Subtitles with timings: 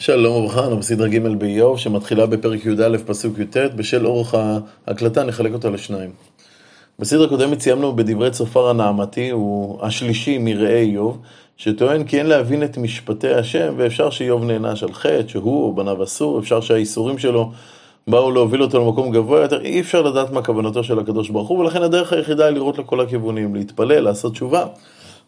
[0.00, 4.34] שלום וברכה, אנחנו בסדרה ג' באיוב, שמתחילה בפרק י"א, פסוק י"ט, בשל אורך
[4.86, 6.10] ההקלטה נחלק אותה לשניים.
[6.98, 11.18] בסדרה הקודמת סיימנו בדברי צופר הנעמתי, הוא השלישי מרעי איוב,
[11.56, 16.04] שטוען כי אין להבין את משפטי השם, ואפשר שאיוב נענש על חטא, שהוא או בניו
[16.04, 17.50] אסור, אפשר שהאיסורים שלו
[18.06, 21.58] באו להוביל אותו למקום גבוה יותר, אי אפשר לדעת מה כוונתו של הקדוש ברוך הוא,
[21.58, 24.64] ולכן הדרך היחידה היא לראות לכל הכיוונים, להתפלל, לעשות תשובה.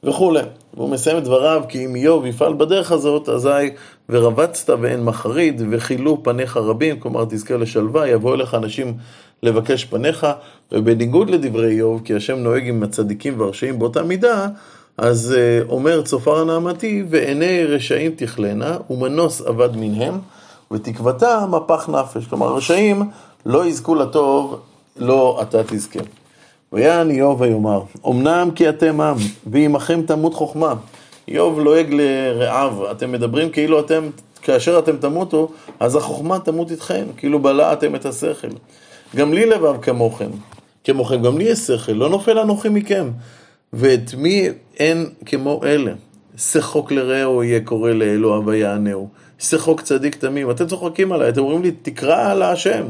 [0.04, 0.42] וכולי.
[0.74, 3.70] והוא מסיים את דבריו, כי אם איוב יפעל בדרך הזאת, אזי
[4.08, 8.94] ורבצת ואין מחריד, וכילו פניך רבים, כלומר תזכה לשלווה, יבואו אליך אנשים
[9.42, 10.26] לבקש פניך,
[10.72, 14.46] ובניגוד לדברי איוב, כי השם נוהג עם הצדיקים והרשעים באותה מידה,
[14.98, 20.18] אז uh, אומר צופר הנעמתי, ועיני רשעים תכלנה, ומנוס אבד מנהם,
[20.72, 22.26] ותקוותה מפח נפש.
[22.26, 23.10] כלומר, רשעים
[23.46, 24.60] לא יזכו לטוב,
[24.96, 26.00] לא אתה תזכה.
[26.72, 29.16] ויען איוב ויאמר, אמנם כי אתם עם,
[29.46, 30.74] ועמכם תמות חוכמה.
[31.28, 34.10] איוב לועג לרעיו, אתם מדברים כאילו אתם,
[34.42, 38.48] כאשר אתם תמותו, אז החוכמה תמות איתכם, כאילו בלעתם את השכל.
[39.16, 40.30] גם לי לבב כמוכם,
[40.84, 43.10] כמוכם, גם לי יש שכל, לא נופל אנוכי מכם.
[43.72, 45.92] ואת מי אין כמו אלה?
[46.36, 49.08] שחוק לרעהו יהיה קורא לאלוהיו ויענהו.
[49.38, 50.50] שחוק צדיק תמים.
[50.50, 52.84] אתם צוחקים עליי, אתם אומרים לי, תקרא על השם.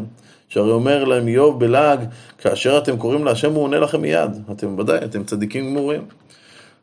[0.50, 2.04] שהרי אומר להם איוב בלעג,
[2.38, 4.30] כאשר אתם קוראים להשם הוא עונה לכם מיד.
[4.52, 6.02] אתם ודאי, אתם צדיקים גמורים.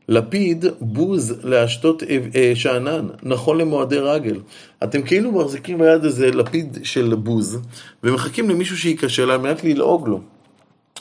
[0.09, 4.39] לפיד בוז להשתות אה, שאנן, נכון למועדי רגל.
[4.83, 7.59] אתם כאילו מחזיקים ביד איזה לפיד של בוז,
[8.03, 10.21] ומחכים למישהו שייכשל על מנת ללעוג לו.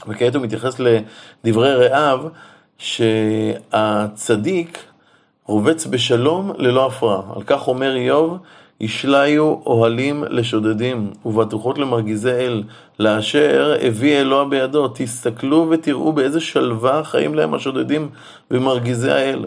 [0.09, 0.81] וכעת הוא מתייחס
[1.45, 2.21] לדברי רעיו,
[2.79, 4.79] שהצדיק
[5.45, 7.23] רובץ בשלום ללא הפרעה.
[7.37, 8.39] על כך אומר איוב,
[8.81, 12.63] ישליו אוהלים לשודדים, ובטוחות למרגיזי אל,
[12.99, 14.89] לאשר הביא אלוה בידו.
[14.89, 18.09] תסתכלו ותראו באיזה שלווה חיים להם השודדים
[18.51, 19.45] ומרגיזי האל.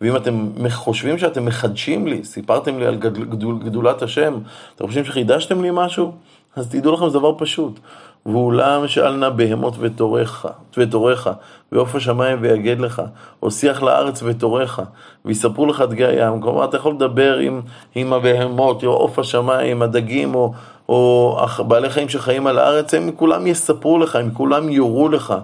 [0.00, 4.38] ואם אתם חושבים שאתם מחדשים לי, סיפרתם לי על גדול, גדול, גדולת השם,
[4.76, 6.12] אתם חושבים שחידשתם לי משהו?
[6.56, 7.80] אז תדעו לכם, זה דבר פשוט.
[8.26, 11.28] ואולם שאלנה בהמות ותורך, ותורך,
[11.72, 13.02] ועוף השמיים ויגד לך,
[13.42, 14.80] או שיח לארץ ותורך,
[15.24, 16.40] ויספרו לך דגי הים.
[16.40, 17.60] כלומר, אתה יכול לדבר עם,
[17.94, 20.52] עם הבהמות, או עוף השמיים, הדגים, או,
[20.88, 21.38] או
[21.68, 25.34] בעלי חיים שחיים על הארץ, הם כולם יספרו לך, הם כולם יורו לך.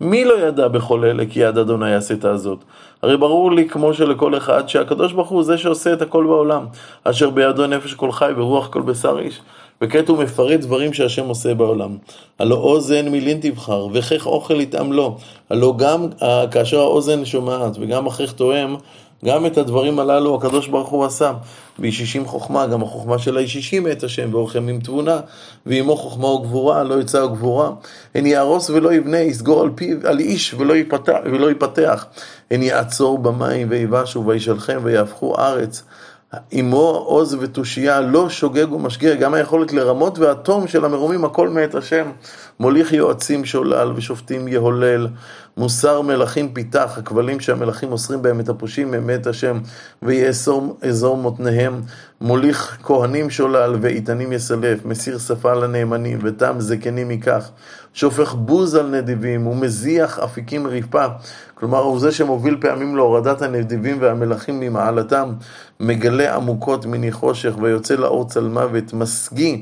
[0.00, 2.58] מי לא ידע בכל אלה כי יד אדוני יעשה את הזאת?
[3.02, 6.66] הרי ברור לי, כמו שלכל אחד, שהקדוש ברוך הוא זה שעושה את הכל בעולם,
[7.04, 9.40] אשר בידו נפש כל חי ורוח כל בשר איש.
[9.80, 11.96] וכעת הוא מפרט דברים שהשם עושה בעולם.
[12.38, 15.16] הלא אוזן מילין תבחר, וכך אוכל יטעם לו.
[15.50, 16.06] הלא גם
[16.50, 18.76] כאשר האוזן שומעת וגם הכרח תואם,
[19.24, 21.32] גם את הדברים הללו הקדוש ברוך הוא עשה.
[21.78, 25.20] בישישים חוכמה, גם החוכמה של הישישים מאת השם, ואורכם עם תבונה,
[25.66, 27.70] ועמו חוכמה וגבורה, לא יצא וגבורה.
[28.14, 32.06] הן יהרוס ולא יבנה, יסגור על פיו, על איש ולא יפתח, ולא יפתח.
[32.50, 35.82] הן יעצור במים ויבשו וישלחם ויהפכו ארץ.
[36.50, 42.10] עמו עוז ותושייה, לא שוגג ומשגר, גם היכולת לרמות והתום של המרומים, הכל מאת השם.
[42.60, 45.08] מוליך יועצים שולל ושופטים יהולל,
[45.56, 49.58] מוסר מלכים פיתח, הכבלים שהמלכים מוסרים בהם את הפושעים מאת השם,
[50.02, 51.80] ויאסור אזור מותניהם.
[52.20, 57.50] מוליך כהנים שולל ואיתנים יסלף, מסיר שפה לנאמנים, ותם זקנים ייקח.
[57.96, 61.06] שופך בוז על נדיבים, ומזיח אפיקים ריפה.
[61.54, 65.32] כלומר, הוא זה שמוביל פעמים להורדת הנדיבים והמלכים ממעלתם,
[65.80, 69.58] מגלה עמוקות מני חושך, ויוצא לאור צל מוות, משגיא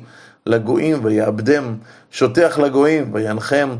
[0.46, 1.76] לגויים ויעבדם,
[2.10, 3.76] שוטח לגויים וינחם,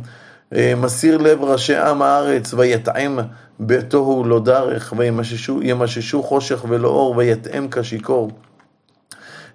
[0.54, 3.18] אה, מסיר לב ראשי עם הארץ, ויתאם
[3.60, 8.30] בתוהו לא דרך, וימששו חושך ולא אור, ויתאם כשיכור.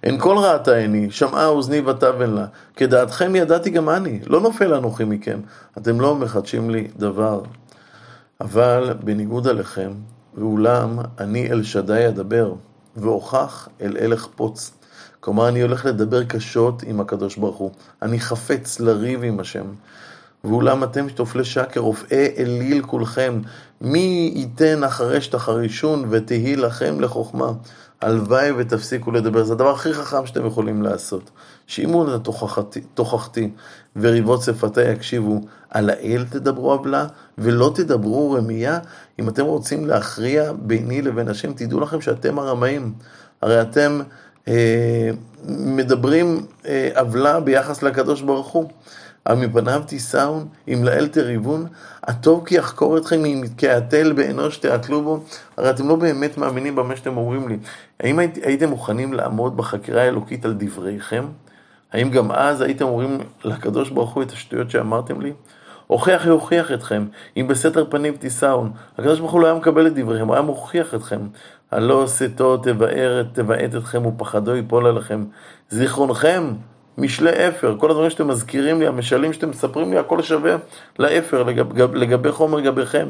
[0.02, 2.46] אין כל ראתה עיני, שמעה אוזני ותבן לה,
[2.76, 5.40] כדעתכם ידעתי גם אני, לא נופל אנוכי מכם,
[5.78, 7.42] אתם לא מחדשים לי דבר.
[8.40, 9.92] אבל בניגוד עליכם,
[10.34, 12.54] ואולם אני אל שדי אדבר,
[12.96, 14.72] ואוכח אל אל אחפוץ.
[15.20, 17.70] כלומר, אני הולך לדבר קשות עם הקדוש ברוך הוא.
[18.02, 19.64] אני חפץ לריב עם השם.
[20.44, 23.40] ואולם אתם שטופלי שקר, רופאי אליל כולכם,
[23.80, 27.52] מי ייתן אחרי שתחרישון ותהי לכם לחוכמה.
[28.00, 31.30] הלוואי ותפסיקו לדבר, זה הדבר הכי חכם שאתם יכולים לעשות.
[31.66, 32.22] שימון
[32.94, 33.50] תוכחתי
[33.96, 37.06] וריבות שפתי יקשיבו, על האל תדברו עוולה
[37.38, 38.78] ולא תדברו רמייה.
[39.18, 42.92] אם אתם רוצים להכריע ביני לבין השם, תדעו לכם שאתם הרמאים.
[43.42, 44.00] הרי אתם
[44.48, 45.10] אה,
[45.48, 48.68] מדברים אה, עוולה ביחס לקדוש ברוך הוא.
[49.30, 51.66] אבל מפניו תישאון, אם לאל תריבון,
[52.02, 55.24] הטוב כי יחקור אתכם, אם כהתל באנוש תעתלו בו.
[55.56, 57.58] הרי אתם לא באמת מאמינים במה שאתם אומרים לי.
[58.00, 61.24] האם הייתם מוכנים לעמוד בחקירה האלוקית על דבריכם?
[61.92, 65.32] האם גם אז הייתם אומרים לקדוש ברוך הוא את השטויות שאמרתם לי?
[65.86, 67.06] הוכיח יוכיח אתכם,
[67.36, 68.72] אם בסתר פנים תישאון.
[68.98, 71.20] הקדוש ברוך הוא לא היה מקבל את דבריכם, הוא היה מוכיח אתכם.
[71.70, 75.24] הלא שאתו תבער, תבעט אתכם ופחדו יפול עליכם.
[75.70, 76.52] זיכרונכם
[77.00, 80.56] משלי אפר, כל הדברים שאתם מזכירים לי, המשלים שאתם מספרים לי, הכל שווה
[80.98, 83.08] לאפר, לגב, לגבי חומר גביכם.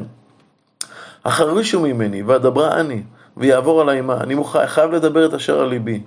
[1.25, 3.01] החרישו ממני, ואדברה אני,
[3.37, 4.17] ויעבור עלי מה.
[4.21, 6.01] אני מוכן, חייב לדבר את אשר על ליבי.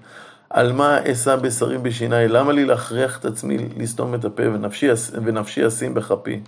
[0.51, 2.29] על מה אשא בשרים בשיניי?
[2.29, 4.89] למה לי להכריח את עצמי לסתום את הפה ונפשי,
[5.25, 6.41] ונפשי אשים בכפי?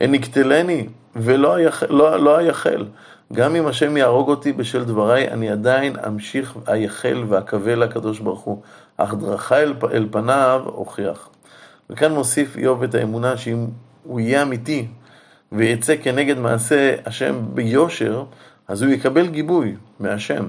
[0.00, 2.84] הן יקטלני ולא אייחל, לא, לא אייחל.
[3.32, 8.62] גם אם השם יהרוג אותי בשל דבריי, אני עדיין אמשיך אייחל ואקווה לקדוש ברוך הוא.
[8.96, 11.28] אך דרכי אל, אל פניו הוכיח.
[11.90, 13.66] וכאן מוסיף איוב את האמונה שאם
[14.02, 14.88] הוא יהיה אמיתי
[15.52, 18.24] ויצא כנגד מעשה השם ביושר,
[18.68, 20.44] אז הוא יקבל גיבוי מהשם.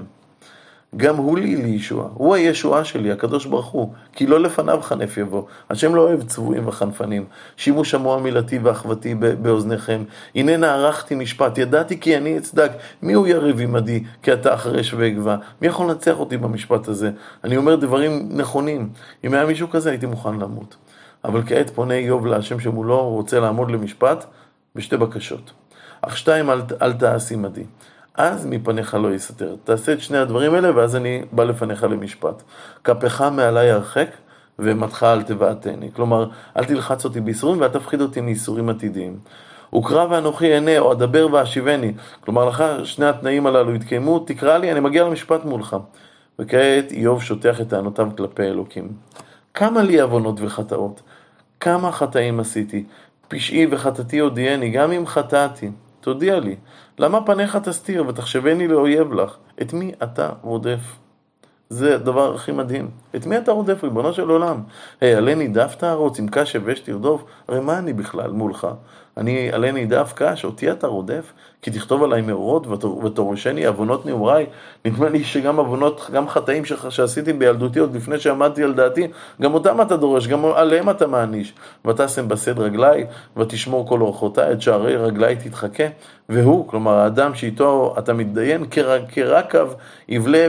[0.96, 5.42] גם הוא לי לישוע, הוא הישועה שלי, הקדוש ברוך הוא, כי לא לפניו חנף יבוא.
[5.70, 7.24] השם לא אוהב צבועים וחנפנים.
[7.56, 10.04] שימו שמוע מילתי ואחוותי באוזניכם.
[10.34, 12.70] הנה נערכתי משפט, ידעתי כי אני אצדק.
[13.02, 15.36] מי הוא יריב עמדי, כי אתה אחרש ואגבה?
[15.62, 17.10] מי יכול לנצח אותי במשפט הזה?
[17.44, 18.88] אני אומר דברים נכונים.
[19.24, 20.76] אם היה מישהו כזה, הייתי מוכן למות.
[21.24, 24.24] אבל כעת פונה איוב להשם שמולו, הוא רוצה לעמוד למשפט
[24.74, 25.52] בשתי בקשות.
[26.02, 27.64] אך שתיים, אל, אל תעשי עמדי.
[28.18, 29.56] אז מפניך לא יסתר.
[29.64, 32.42] תעשה את שני הדברים האלה, ואז אני בא לפניך למשפט.
[32.84, 34.08] כפיך מעלי הרחק,
[34.58, 35.90] ומתך אל תבעתני.
[35.92, 39.18] כלומר, אל תלחץ אותי בייסורים, ואל תפחיד אותי מייסורים עתידיים.
[39.74, 41.92] וקרא ואנוכי אענה, או אדבר ואשיבני.
[42.20, 45.76] כלומר, לך שני התנאים הללו יתקיימו, תקרא לי, אני מגיע למשפט מולך.
[46.38, 48.88] וכעת איוב שוטח את טענותיו כלפי אלוקים.
[49.54, 51.02] כמה לי עוונות וחטאות?
[51.60, 52.84] כמה חטאים עשיתי?
[53.28, 55.70] פשעי וחטאתי הודיעני, גם אם חטאתי.
[56.00, 56.56] תודיע לי,
[56.98, 59.36] למה פניך תסתיר ותחשבני לאויב לך?
[59.62, 60.80] את מי אתה רודף?
[61.70, 62.90] זה הדבר הכי מדהים.
[63.16, 64.62] את מי אתה רודף, ריבונו של עולם?
[65.00, 67.24] היי, עלה נידף תערוץ, עם קש יבש תרדוף?
[67.48, 68.66] הרי מה אני בכלל מולך?
[69.18, 71.32] אני עלה נידף קש, אותי אתה רודף?
[71.62, 72.66] כי תכתוב עליי מאורות
[73.04, 74.46] ותורשני עוונות נעוריי.
[74.84, 79.06] נדמה לי שגם עוונות, גם חטאים שעשיתי בילדותי עוד לפני שעמדתי על דעתי,
[79.42, 81.54] גם אותם אתה דורש, גם עליהם אתה מעניש.
[81.86, 83.06] ותשם בסד רגליי,
[83.36, 85.84] ותשמור כל אורחותיי, את שערי רגליי תתחכה.
[86.28, 88.64] והוא, כלומר האדם שאיתו אתה מתדיין,
[89.10, 89.68] כרקב
[90.08, 90.48] יבלה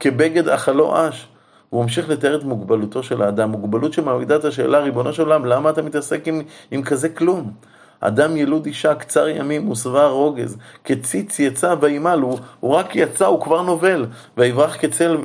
[0.00, 1.28] כבגד אכלו אש.
[1.70, 5.70] הוא ממשיך לתאר את מוגבלותו של האדם, מוגבלות שמעמידה את השאלה, ריבונו של עולם, למה
[5.70, 7.52] אתה מתעסק עם, עם כזה כלום?
[8.00, 13.40] אדם ילוד אישה, קצר ימים ושבע רוגז, כציץ יצא וימל, הוא, הוא רק יצא, הוא
[13.40, 14.06] כבר נובל,
[14.36, 15.16] ויברח כצל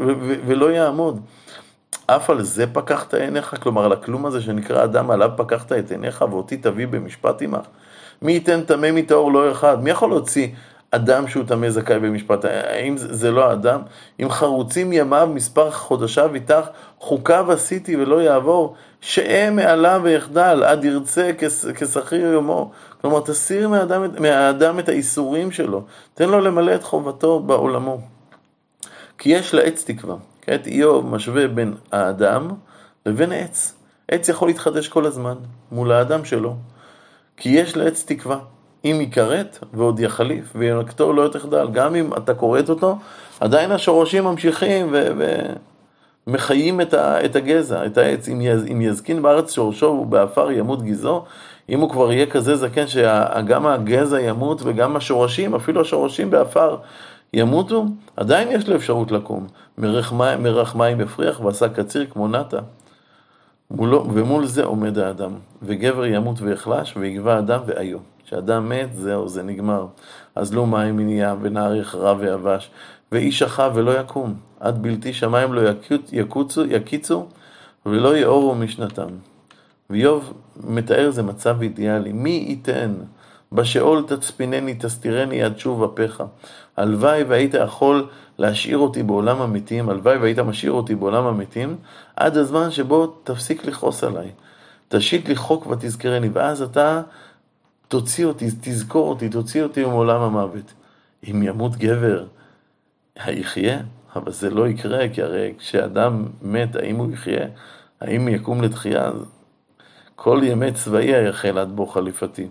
[0.45, 1.19] ולא יעמוד.
[2.05, 6.25] אף על זה פקחת עיניך, כלומר על הכלום הזה שנקרא אדם, עליו פקחת את עיניך,
[6.29, 7.65] ואותי תביא במשפט עמך.
[8.21, 9.83] מי ייתן טמא מטהור לא אחד?
[9.83, 10.47] מי יכול להוציא
[10.95, 12.45] אדם שהוא טמא זכאי במשפט.
[12.45, 13.81] האם זה, זה לא אדם?
[14.19, 16.67] אם חרוצים ימיו מספר חודשיו איתך,
[16.99, 21.31] חוקיו עשיתי ולא יעבור, שאה מעליו ויחדל, עד ירצה
[21.75, 22.71] כשכיר יומו.
[23.01, 28.01] כלומר, תסיר מהאדם, מהאדם את האיסורים שלו, תן לו למלא את חובתו בעולמו.
[29.17, 30.15] כי יש לעץ תקווה.
[30.41, 32.47] כעת איוב משווה בין האדם
[33.05, 33.73] לבין עץ.
[34.07, 35.35] עץ יכול להתחדש כל הזמן
[35.71, 36.55] מול האדם שלו.
[37.37, 38.39] כי יש לעץ תקווה.
[38.85, 41.67] אם יכרת ועוד יחליף, וינקתו לא תחדל.
[41.71, 42.97] גם אם אתה כורת אותו,
[43.39, 44.95] עדיין השורשים ממשיכים
[46.27, 48.29] ומחיים את, את הגזע, את העץ.
[48.29, 51.23] אם, יז, אם יזקין בארץ שורשו ובעפר ימות גזעו,
[51.69, 56.77] אם הוא כבר יהיה כזה זקן שגם הגזע ימות וגם השורשים, אפילו השורשים בעפר
[57.33, 57.85] ימותו,
[58.17, 59.47] עדיין יש לו אפשרות לקום.
[59.77, 62.59] מרח מים יפריח ועשה קציר כמו נטע.
[63.71, 65.31] מולו, ומול זה עומד האדם,
[65.61, 68.12] וגבר ימות ויחלש, ויגבה אדם ואיו.
[68.25, 69.85] כשאדם מת, זהו, זה נגמר.
[70.35, 72.71] אז לא מים מניה, ונער יחרב ויבש,
[73.11, 75.61] ואיש אחב ולא יקום, עד בלתי שמיים לא
[76.11, 77.25] יקוצו, יקיצו,
[77.85, 79.07] ולא יאורו משנתם.
[79.89, 82.93] ואיוב מתאר איזה מצב אידיאלי, מי ייתן?
[83.51, 86.23] בשאול תצפינני, תסתירני עד שוב אפיך.
[86.77, 91.75] הלוואי והיית יכול להשאיר אותי בעולם המתים, הלוואי והיית משאיר אותי בעולם המתים,
[92.15, 94.29] עד הזמן שבו תפסיק לכעוס עליי.
[94.87, 97.01] תשית לי חוק ותזכרני, ואז אתה
[97.87, 100.73] תוציא אותי, תזכור אותי, תוציא אותי מעולם המוות.
[101.29, 102.25] אם ימות גבר,
[103.15, 103.79] היחיה?
[104.15, 107.47] אבל זה לא יקרה, כי הרי כשאדם מת, האם הוא יחיה?
[108.01, 109.11] האם יקום לתחייה?
[110.15, 112.47] כל ימי צבאי היחל עד בו חליפתי.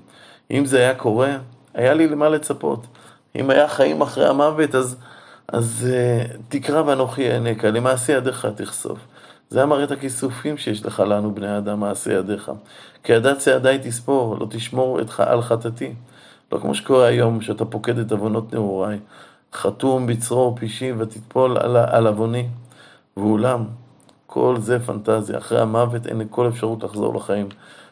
[0.51, 1.37] אם זה היה קורה,
[1.75, 2.87] היה לי למה לצפות.
[3.37, 4.97] אם היה חיים אחרי המוות, אז,
[5.49, 8.99] אז uh, תקרא ואנוכי אענקה, למעשה ידיך תחשוף.
[9.53, 12.51] זה אמר את הכיסופים שיש לך לנו, בני האדם, מעשה ידיך.
[13.03, 15.95] כי עדת צעדיי תספור, לא תשמור את על חטאתי.
[16.53, 18.99] לא כמו שקורה היום, שאתה פוקד את עוונות נעוריי.
[19.53, 22.49] חתום בצרור פישי ותטפול על, על עווני.
[23.17, 23.65] ואולם,
[24.27, 25.39] כל זה פנטזיה.
[25.39, 27.49] אחרי המוות אין כל אפשרות לחזור לחיים.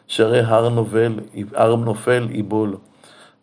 [0.07, 1.19] שהרי הר נובל,
[1.55, 2.77] הר נופל ייבול,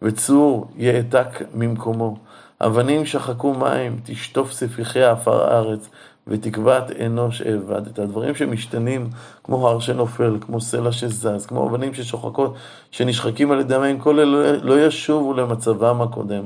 [0.02, 2.16] וצור יעתק ממקומו.
[2.60, 5.88] אבנים שחקו מים, תשטוף ספיחי עפר הארץ,
[6.28, 7.87] ותקוות אנוש אבד.
[7.87, 9.11] את הדברים שמשתנים,
[9.44, 12.54] כמו הר שנופל, כמו סלע שזז, כמו אבנים ששוחקות,
[12.90, 16.44] שנשחקים על ידי המים, כל אלה לא ישובו למצבם הקודם.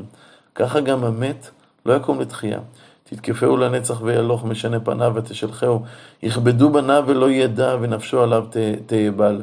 [0.54, 1.50] ככה גם המת
[1.86, 2.58] לא יקום לתחייה.
[3.04, 5.82] תתקפהו לנצח וילוך, משנה פניו ותשלחהו.
[6.22, 8.44] יכבדו בניו ולא ידע, ונפשו עליו
[8.86, 9.42] תאבל.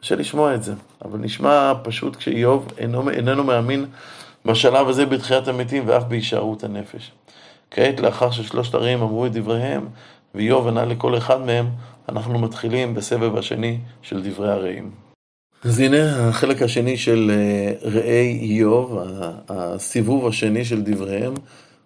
[0.00, 0.72] קשה לשמוע את זה,
[1.04, 3.86] אבל נשמע פשוט כשאיוב אינו, איננו מאמין
[4.44, 7.12] בשלב הזה בתחיית המתים ואף בהישארות הנפש.
[7.70, 9.86] כעת, לאחר ששלושת הרעים אמרו את דבריהם,
[10.34, 11.66] ואיוב ענה לכל אחד מהם,
[12.08, 14.90] אנחנו מתחילים בסבב השני של דברי הרעים.
[15.64, 18.98] אז הנה החלק השני של אה, רעי איוב,
[19.48, 21.34] הסיבוב השני של דבריהם,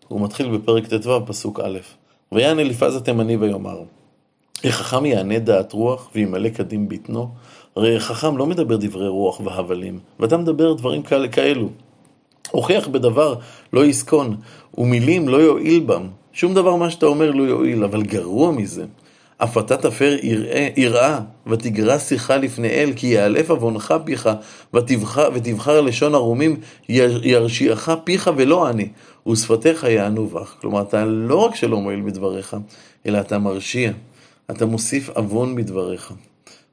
[0.09, 1.79] הוא מתחיל בפרק ט"ו, פסוק א'.
[2.33, 3.83] ויען אליפז התימני ויאמר,
[4.65, 7.29] החכם יענה דעת רוח וימלא קדים בטנו,
[7.77, 11.69] הרי חכם לא מדבר דברי רוח והבלים, ואתה מדבר דברים כאלו.
[12.51, 13.35] הוכיח בדבר
[13.73, 14.37] לא יסכון,
[14.81, 16.07] ומילים לא יועיל בם.
[16.33, 18.85] שום דבר מה שאתה אומר לא יועיל, אבל גרוע מזה.
[19.39, 20.17] אף אתה תפר
[20.77, 24.29] יראה, ותגרע שיחה לפני אל, כי יאלף עוונך פיך,
[24.75, 26.57] ותבחר, ותבחר לשון ערומים,
[27.23, 28.89] ירשיעך פיך ולא אני,
[29.29, 30.55] ושפתיך יענו בך.
[30.61, 32.57] כלומר, אתה לא רק שלא מועיל בדבריך,
[33.07, 33.93] אלא אתה מרשיע,
[34.51, 36.13] אתה מוסיף עוון בדבריך.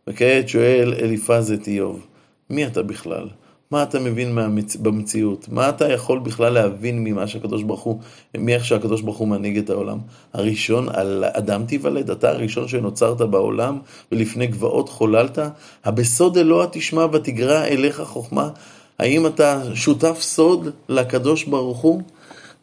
[0.07, 2.05] וכעת שואל אליפז את איוב,
[2.49, 3.27] מי אתה בכלל?
[3.71, 4.75] מה אתה מבין מהמצ...
[4.75, 5.47] במציאות?
[5.51, 7.99] מה אתה יכול בכלל להבין ממה שהקדוש ברוך הוא,
[8.37, 9.97] מאיך שהקדוש ברוך הוא מנהיג את העולם?
[10.33, 13.79] הראשון, על אדם תיוולד, אתה הראשון שנוצרת בעולם
[14.11, 15.39] ולפני גבעות חוללת?
[15.85, 18.49] הבסוד אלוה תשמע ותגרע אליך חוכמה?
[18.99, 22.01] האם אתה שותף סוד לקדוש ברוך הוא?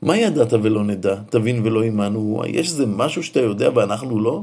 [0.02, 2.42] מה ידעת ולא נדע, תבין ולא עמנו?
[2.46, 4.42] יש איזה משהו שאתה יודע ואנחנו לא?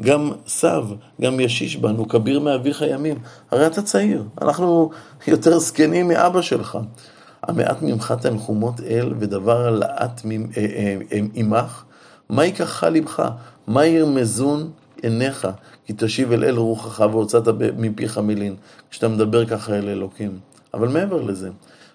[0.00, 0.84] גם סב,
[1.20, 3.18] גם ישיש בנו, כביר מאביך ימים.
[3.50, 4.90] הרי אתה צעיר, אנחנו
[5.26, 6.78] יותר זקנים מאבא שלך.
[7.42, 11.84] המעט ממך תנחומות אל ודבר לאט אה, אה, אה, עמך,
[12.28, 13.30] מה ייקחך לבך?
[13.66, 14.70] מה ירמזון
[15.02, 15.48] עיניך?
[15.86, 18.56] כי תשיב אל אל רוחך והוצאת מפיך מילין,
[18.90, 20.38] כשאתה מדבר ככה אל אלוקים.
[20.74, 21.50] אבל מעבר לזה,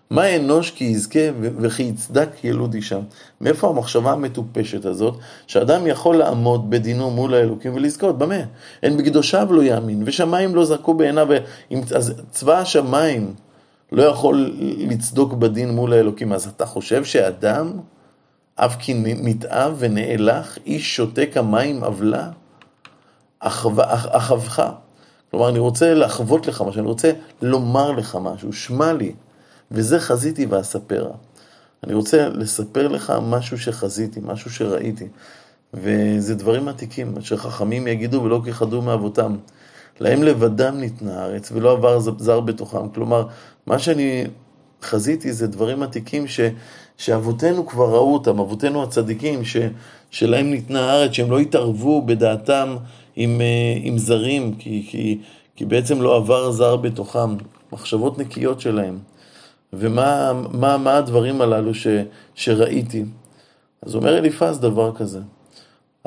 [0.09, 2.99] מה אנוש כי יזכה וכי יצדק ילוד אישה?
[3.41, 8.17] מאיפה המחשבה המטופשת הזאת, שאדם יכול לעמוד בדינו מול האלוקים ולזכות?
[8.17, 8.39] במה?
[8.83, 11.27] אין בקדושיו לא יאמין, ושמיים לא זרקו בעיניו,
[11.95, 13.33] אז צבא השמיים
[13.91, 16.33] לא יכול לצדוק בדין מול האלוקים.
[16.33, 17.71] אז אתה חושב שאדם,
[18.55, 22.29] אף כי נתעב ונאלח, איש שותה כמים עוולה?
[23.39, 24.69] אחבך.
[25.31, 27.11] כלומר, אני רוצה לחוות לך משהו, אני רוצה
[27.41, 29.13] לומר לך משהו, שמע לי.
[29.71, 31.11] וזה חזיתי ואספרה.
[31.83, 35.07] אני רוצה לספר לך משהו שחזיתי, משהו שראיתי.
[35.73, 39.35] וזה דברים עתיקים, אשר חכמים יגידו ולא כיחדו מאבותם.
[39.99, 42.89] להם לבדם ניתנה הארץ ולא עבר זר בתוכם.
[42.89, 43.27] כלומר,
[43.65, 44.25] מה שאני
[44.83, 46.39] חזיתי זה דברים עתיקים ש,
[46.97, 49.57] שאבותינו כבר ראו אותם, אבותינו הצדיקים, ש,
[50.11, 52.75] שלהם ניתנה הארץ, שהם לא התערבו בדעתם
[53.15, 55.19] עם, אה, עם זרים, כי, כי,
[55.55, 57.35] כי בעצם לא עבר זר בתוכם.
[57.71, 58.99] מחשבות נקיות שלהם.
[59.77, 61.87] ומה מה, מה הדברים הללו ש,
[62.35, 63.05] שראיתי.
[63.81, 65.19] אז אומר אליפז דבר כזה,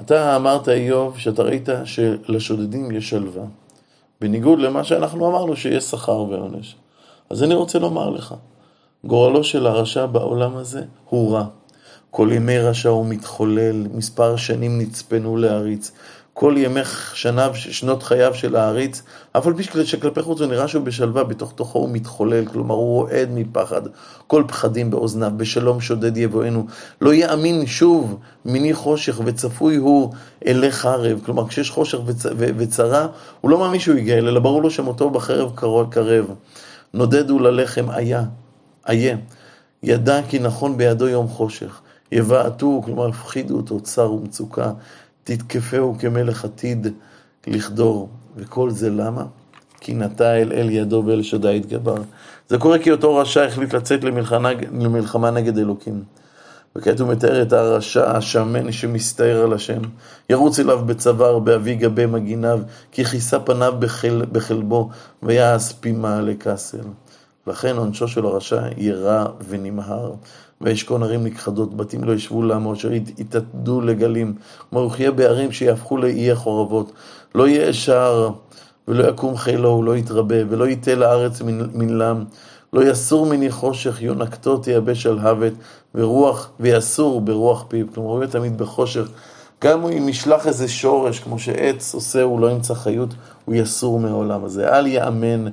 [0.01, 3.45] אתה אמרת איוב שאתה ראית שלשודדים יש שלווה,
[4.21, 6.77] בניגוד למה שאנחנו אמרנו שיש שכר ועונש.
[7.31, 8.35] אז אני רוצה לומר לך,
[9.05, 11.45] גורלו של הרשע בעולם הזה הוא רע.
[12.11, 15.93] כל ימי רשע הוא מתחולל, מספר שנים נצפנו להריץ.
[16.35, 16.81] כל ימי
[17.15, 21.53] שניו, שנות חייו של העריץ, אף על פי שכלפי חוץ הוא נראה שהוא בשלווה, בתוך
[21.53, 23.83] תוכו הוא מתחולל, כלומר הוא רועד מפחד,
[24.27, 26.67] כל פחדים באוזניו, בשלום שודד יבואנו,
[27.01, 30.13] לא יאמין שוב מיני חושך וצפוי הוא
[30.47, 32.27] אלי חרב, כלומר כשיש חושך וצ...
[32.37, 33.07] וצרה,
[33.41, 35.53] הוא לא מאמין שהוא יגיע, אלא ברור לו שמותו בחרב
[35.91, 36.27] קרב,
[36.95, 38.23] נודד הוא ללחם איה,
[38.89, 39.17] איה,
[39.83, 41.81] ידע כי נכון בידו יום חושך,
[42.13, 44.73] יבעטו, כלומר הפחידו אותו, צר ומצוקה,
[45.25, 46.87] תתקפהו כמלך עתיד
[47.47, 48.09] לכדור.
[48.37, 49.25] וכל זה למה?
[49.81, 51.95] כי נטע אל אל ידו ואל שדי יתגבר.
[52.49, 56.03] זה קורה כי אותו רשע החליט לצאת למלחמה, למלחמה נגד אלוקים.
[56.77, 59.81] וכעת הוא מתאר את הרשע השמן שמסתער על השם.
[60.31, 62.61] ירוץ אליו בצוואר, באבי גבי מגיניו,
[62.93, 64.91] כי כיסה פניו בחל, בחלבו,
[65.23, 66.79] ויעש פימה לקסל.
[67.47, 70.13] לכן עונשו של הרשע יהיה רע ונמהר.
[70.61, 74.35] וישכון ערים נכחדות, בתים לא ישבו לעמוד, אשר יתעתדו לגלים,
[74.71, 76.93] כלומר הוא יחיה בערים שיהפכו לאי החורבות.
[77.35, 78.31] לא יהיה שער,
[78.89, 81.43] ולא יקום חילו, ולא יתרבה, ולא ייתה לארץ
[81.75, 82.25] מנלם.
[82.73, 85.53] לא יסור מני חושך, יונקתו תייבש על הוות,
[85.95, 87.87] ורוח, ויסור ברוח פיו.
[87.95, 89.09] כלומר, הוא יהיה תמיד בחושך,
[89.65, 93.09] גם אם ישלח איזה שורש, כמו שעץ עושה, הוא לא ימצא חיות,
[93.45, 94.69] הוא יסור מהעולם הזה.
[94.69, 95.47] אל יאמן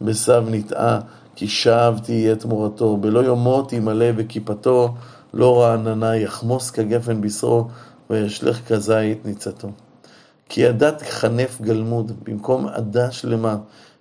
[0.00, 1.00] בסב נטעה,
[1.38, 4.94] כי שב תהיה תמורתו, בלא יומות ימלא וכיפתו
[5.34, 7.68] לא רעננה, יחמוס כגפן בשרו,
[8.10, 9.68] וישלך כזית ניצתו.
[10.48, 13.56] כי עדת חנף גלמוד, במקום עדה שלמה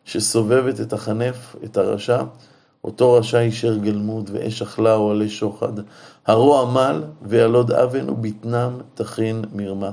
[0.05, 2.21] שסובבת את החנף, את הרשע,
[2.83, 5.73] אותו רשע אישר גלמוד, ואש אכלה אוהלי שוחד.
[6.27, 9.91] הרו עמל וילוד אבן, ובטנם תכין מרמה.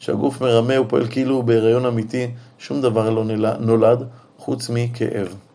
[0.00, 3.24] כשהגוף מרמה הוא פועל כאילו הוא בהיריון אמיתי, שום דבר לא
[3.60, 4.04] נולד
[4.38, 5.47] חוץ מכאב.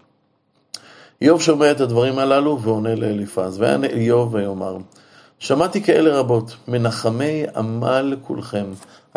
[1.24, 4.78] איוב שומע את הדברים הללו ועונה לאליפז, ויענה איוב ויאמר,
[5.40, 8.66] שמעתי כאלה רבות, מנחמי עמל כולכם,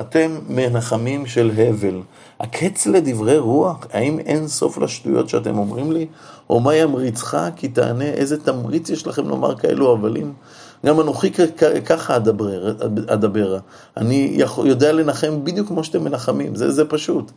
[0.01, 2.01] אתם מנחמים של הבל.
[2.41, 6.07] הקץ לדברי רוח, האם אין סוף לשטויות שאתם אומרים לי?
[6.51, 10.33] או מה ימריצך כי תענה איזה תמריץ יש לכם לומר כאלו הבלים?
[10.87, 11.31] גם אנוכי
[11.87, 12.71] ככה אדבר,
[13.07, 13.59] אדבר.
[13.97, 17.33] אני יודע לנחם בדיוק כמו שאתם מנחמים, זה, זה פשוט.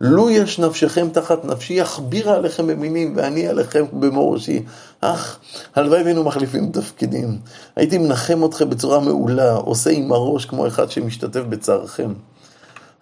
[0.00, 4.62] לו יש נפשכם תחת נפשי, יכבירה עליכם במינים, ואני עליכם במורשי.
[5.00, 5.38] אך,
[5.74, 7.38] הלוואי והיינו מחליפים תפקידים.
[7.76, 12.12] הייתי מנחם אתכם בצורה מעולה, עושה עם הראש כמו אחד שמשתתף בצערכם.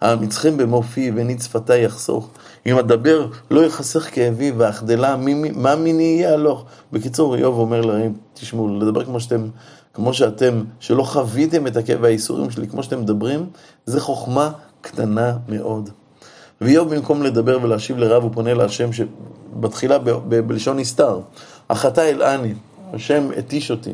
[0.01, 2.29] האמיצכם במו פי וניץ שפתי יחסוך.
[2.65, 5.15] אם אדבר לא יחסך כאבי ואחדלה,
[5.55, 6.65] מה מיני יהיה הלוך?
[6.91, 9.47] בקיצור, איוב אומר להם, תשמעו, לדבר כמו שאתם,
[9.93, 13.49] כמו שאתם, שלא חוויתם את הכאב והאיסורים שלי, כמו שאתם מדברים,
[13.85, 15.89] זה חוכמה קטנה מאוד.
[16.61, 21.19] ואיוב במקום לדבר ולהשיב לרב, הוא פונה להשם שבתחילה ב- ב- בלשון נסתר.
[21.69, 22.53] החטא אלעני,
[22.93, 23.93] השם התיש אותי.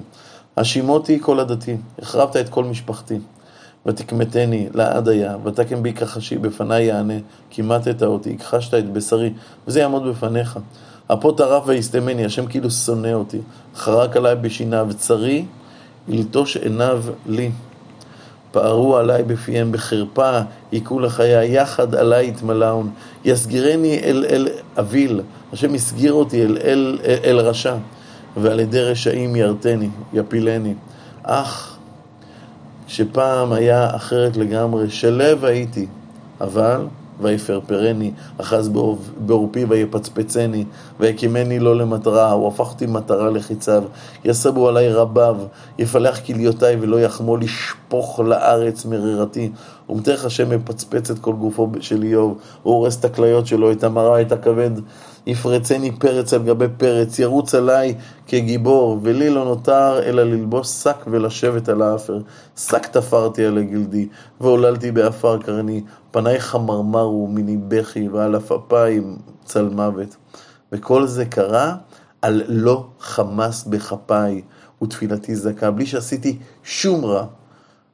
[0.58, 3.20] השימותי כל עדתי, החרבת את כל משפחתי.
[3.86, 7.14] ותקמתני לעד היה, ותקם בי כחשי, בפניי יענה,
[7.50, 9.34] כימטת אותי, הכחשת את בשרי,
[9.68, 10.60] וזה יעמוד בפניך.
[11.08, 13.40] אפו טרף ויסתמני, השם כאילו שונא אותי,
[13.76, 15.46] חרק עליי בשיניו, צרי,
[16.08, 17.52] ילטוש עיניו לי.
[18.52, 20.40] פערו עליי בפיהם בחרפה,
[20.72, 22.90] היכו לחיי, יחד עליי יתמלאון.
[23.26, 24.48] יסגירני אל אל
[24.80, 25.22] אביל,
[25.54, 27.76] השם הסגיר אותי אל, אל, אל, אל רשע,
[28.38, 30.74] ועל ידי רשעים ירתני, יפילני.
[31.24, 31.78] אך
[32.88, 35.88] שפעם היה אחרת לגמרי, שלב הייתי,
[36.42, 36.86] אבל
[37.22, 38.70] ויפרפרני, אחז
[39.18, 40.66] בעורפי ויפצפצני,
[41.00, 42.34] ויקימני לא למטרה,
[42.82, 43.84] אותי מטרה לחיציו,
[44.26, 45.38] יסבו עלי רביו,
[45.80, 49.52] יפלח כליותיי ולא יחמו לשפוך לארץ מרירתי.
[49.90, 54.22] ומתך השם מפצפץ את כל גופו של איוב, הוא הורס את הכליות שלו, את המרה,
[54.22, 54.72] את הכבד.
[55.28, 57.96] יפרצני פרץ על גבי פרץ, ירוץ עליי
[58.28, 62.20] כגיבור, ולי לא נותר אלא ללבוש שק ולשבת על האפר.
[62.58, 64.08] שק תפרתי עלי גלדי,
[64.42, 70.16] ועוללתי בעפר קרני, פניי חמרמרו מני בכי, ועל עפעפיי צלמוות.
[70.72, 71.76] וכל זה קרה
[72.22, 74.42] על לא חמס בכפיי,
[74.84, 77.26] ותפילתי זכה, בלי שעשיתי שום רע.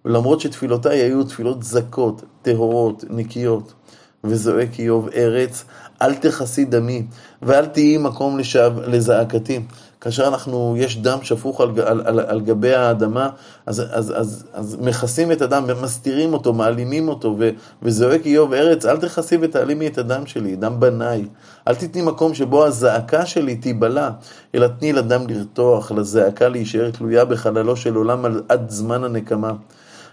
[0.05, 3.73] ולמרות שתפילותיי היו תפילות זכות, טהורות, נקיות.
[4.23, 5.63] וזועק איוב ארץ,
[6.01, 7.05] אל תכסי דמי,
[7.41, 9.59] ואל תהיי מקום לשב, לזעקתי.
[10.01, 13.29] כאשר אנחנו, יש דם שפוך על, על, על, על גבי האדמה,
[13.65, 17.49] אז, אז, אז, אז מכסים את הדם ומסתירים אותו, מעלימים אותו, ו,
[17.83, 21.25] וזועק איוב ארץ, אל תכסי ותעלימי את הדם שלי, דם בניי.
[21.67, 24.09] אל תתני מקום שבו הזעקה שלי תיבלע,
[24.55, 29.51] אלא תני לדם לרתוח, לזעקה להישאר תלויה בחללו של עולם עד זמן הנקמה.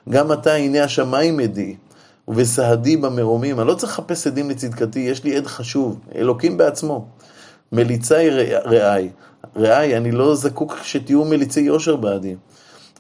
[0.09, 1.77] גם אתה, הנה השמיים עדי.
[2.29, 3.61] ובסהדי במרומים.
[3.61, 7.07] אני לא צריך לחפש עדים לצדקתי, יש לי עד חשוב, אלוקים בעצמו.
[7.73, 8.31] מליצי
[8.65, 9.09] רעי,
[9.57, 12.35] רעי, אני לא זקוק שתהיו מליצי יושר בעדי.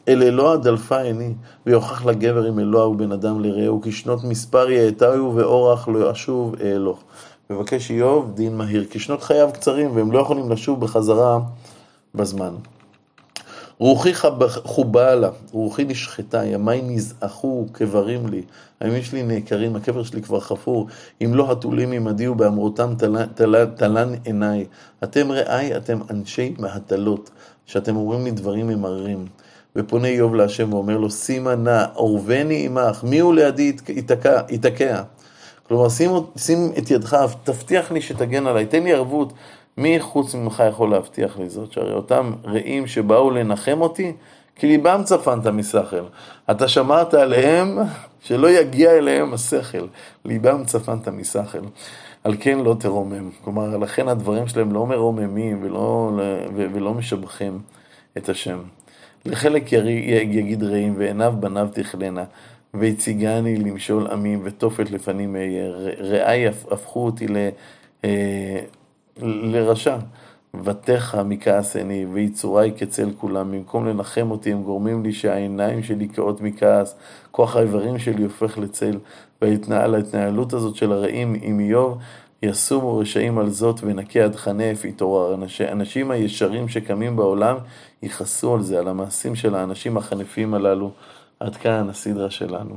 [0.08, 1.34] אל אלוה דלפה עיני,
[1.66, 7.04] ויוכח לגבר עם אלוה ובן אדם לרעהו, כי שנות מספר יעתהו ואורח לא אשוב אהלוך.
[7.50, 11.38] מבקש איוב דין מהיר, כי שנות חייו קצרים והם לא יכולים לשוב בחזרה
[12.14, 12.54] בזמן.
[13.78, 14.12] רוחי
[14.64, 18.42] חובה לה, רוחי נשחטה, ימיי נזעחו קברים לי,
[18.80, 20.86] הימים שלי נעקרים, הקבר שלי כבר חפור,
[21.24, 24.66] אם לא התולים עמדי ובאמרותם תלן, תלן, תלן עיניי.
[25.04, 27.30] אתם רעי, אתם אנשי מהתלות,
[27.66, 29.26] שאתם אומרים לי דברים ממררים.
[29.76, 33.72] ופונה איוב להשם ואומר לו, שימה נא, עורבני עמך, מי הוא לידי
[34.48, 35.02] יתקע?
[35.68, 39.32] כלומר, שים, שים את ידך, תבטיח לי שתגן עליי, תן לי ערבות.
[39.78, 41.72] מי חוץ ממך יכול להבטיח לי זאת?
[41.72, 44.12] שהרי אותם רעים שבאו לנחם אותי,
[44.56, 46.04] כי ליבם צפנת משכל.
[46.50, 47.78] אתה שמרת עליהם
[48.20, 49.86] שלא יגיע אליהם השכל.
[50.24, 51.58] ליבם צפנת משכל.
[52.24, 53.30] על כן לא תרומם.
[53.44, 56.10] כלומר, לכן הדברים שלהם לא מרוממים ולא,
[56.54, 57.60] ולא משבחים
[58.16, 58.58] את השם.
[59.26, 62.24] לחלק יגיד רעים ועיניו בניו תכלנה.
[62.74, 65.70] והציגני למשול עמים ותופת לפנים אהיה.
[66.00, 67.36] רעי הפכו אותי ל...
[69.22, 69.96] לרשע,
[70.54, 73.52] בתיך מכעסני, ויצורי כצל כולם.
[73.52, 76.96] במקום לנחם אותי, הם גורמים לי שהעיניים שלי כאות מכעס,
[77.30, 78.98] כוח האיברים שלי הופך לצל.
[79.42, 81.98] ועל ההתנהלות הזאת של הרעים עם איוב,
[82.42, 85.36] יסומו רשעים על זאת ונקי עד חנף, יתעורר.
[85.68, 87.56] האנשים הישרים שקמים בעולם
[88.02, 90.90] יכעסו על זה, על המעשים של האנשים החנפים הללו.
[91.40, 92.76] עד כאן הסדרה שלנו.